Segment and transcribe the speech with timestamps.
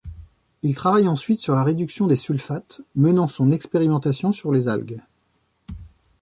[0.63, 4.99] Il travaille ensuite sur la réduction des sulfates, menant son expérimentation sur les algues.